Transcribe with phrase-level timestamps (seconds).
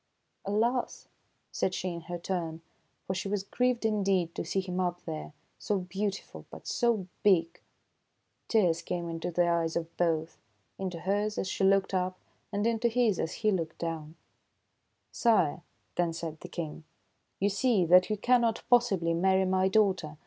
[0.45, 1.09] "Alas!"
[1.51, 2.61] said she in her turn;
[3.05, 7.61] for she was grieved indeed to see him up there, so beautiful, but so big.
[8.47, 10.39] Tears came into the eyes of both,—
[10.79, 12.17] into hers as she looked up,
[12.51, 14.15] and into his as he looked down.
[14.15, 15.63] A WONDERFUL ATTRACTION 97 "Sire,"
[16.03, 16.83] then said the King,
[17.39, 20.17] "you see that you cannot possibly marry my daughter.